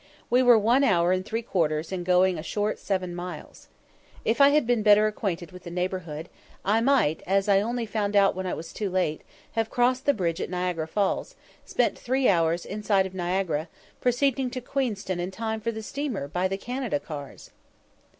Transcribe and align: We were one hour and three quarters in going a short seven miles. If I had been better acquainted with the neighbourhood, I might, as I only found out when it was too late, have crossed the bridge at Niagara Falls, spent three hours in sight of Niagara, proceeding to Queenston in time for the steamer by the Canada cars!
We 0.31 0.41
were 0.41 0.57
one 0.57 0.83
hour 0.83 1.11
and 1.11 1.23
three 1.23 1.43
quarters 1.43 1.91
in 1.91 2.03
going 2.03 2.39
a 2.39 2.41
short 2.41 2.79
seven 2.79 3.13
miles. 3.13 3.67
If 4.25 4.41
I 4.41 4.49
had 4.49 4.65
been 4.65 4.81
better 4.81 5.05
acquainted 5.05 5.51
with 5.51 5.61
the 5.61 5.69
neighbourhood, 5.69 6.27
I 6.65 6.81
might, 6.81 7.21
as 7.27 7.47
I 7.47 7.61
only 7.61 7.85
found 7.85 8.15
out 8.15 8.33
when 8.35 8.47
it 8.47 8.57
was 8.57 8.73
too 8.73 8.89
late, 8.89 9.21
have 9.51 9.69
crossed 9.69 10.07
the 10.07 10.15
bridge 10.15 10.41
at 10.41 10.49
Niagara 10.49 10.87
Falls, 10.87 11.35
spent 11.65 11.99
three 11.99 12.27
hours 12.27 12.65
in 12.65 12.81
sight 12.81 13.05
of 13.05 13.13
Niagara, 13.13 13.67
proceeding 14.01 14.49
to 14.49 14.59
Queenston 14.59 15.19
in 15.19 15.29
time 15.29 15.61
for 15.61 15.71
the 15.71 15.83
steamer 15.83 16.27
by 16.27 16.47
the 16.47 16.57
Canada 16.57 16.99
cars! 16.99 17.51